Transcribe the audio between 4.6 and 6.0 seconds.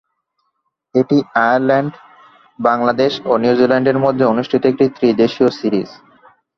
একটি ত্রিদেশীয় সিরিজ।